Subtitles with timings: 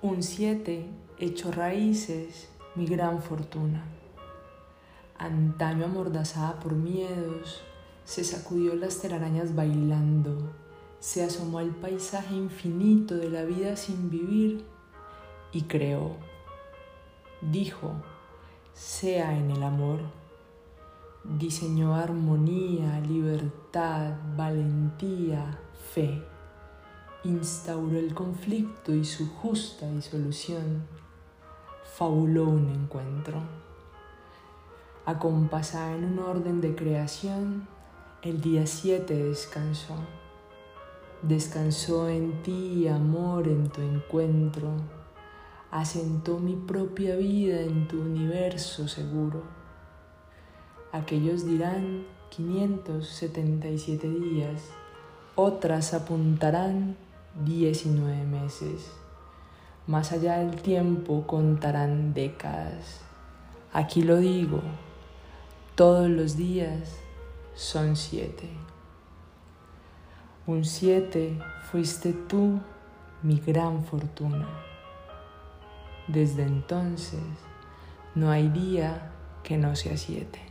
[0.00, 0.86] Un siete
[1.18, 3.84] hecho raíces, mi gran fortuna.
[5.18, 7.62] Antaño amordazada por miedos,
[8.04, 10.52] se sacudió las telarañas bailando,
[11.00, 14.64] se asomó al paisaje infinito de la vida sin vivir
[15.50, 16.12] y creó.
[17.40, 17.90] Dijo,
[18.74, 19.98] sea en el amor.
[21.24, 25.58] Diseñó armonía, libertad, valentía,
[25.92, 26.22] fe.
[27.24, 30.86] Instauró el conflicto y su justa disolución.
[31.96, 33.42] Fabuló un encuentro.
[35.04, 37.66] Acompasada en un orden de creación,
[38.22, 39.96] el día 7 descansó.
[41.22, 44.70] Descansó en ti, amor, en tu encuentro
[45.70, 49.42] asentó mi propia vida en tu universo seguro.
[50.92, 54.62] Aquellos dirán 577 días,
[55.34, 56.96] otras apuntarán
[57.44, 58.90] 19 meses.
[59.86, 63.00] Más allá del tiempo contarán décadas.
[63.72, 64.60] Aquí lo digo,
[65.74, 66.96] todos los días
[67.54, 68.48] son siete.
[70.46, 71.38] Un siete
[71.70, 72.60] fuiste tú,
[73.22, 74.48] mi gran fortuna.
[76.08, 77.20] Desde entonces
[78.14, 80.47] no hay día que no sea siete.